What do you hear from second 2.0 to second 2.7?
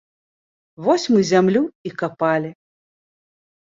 капалі.